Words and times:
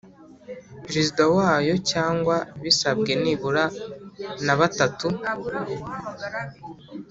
Perezida 0.85 1.21
wayo 1.35 1.75
cyangwa 1.91 2.35
bisabwe 2.61 3.11
nibura 3.23 3.65
na 4.45 4.53
batatu 4.59 5.07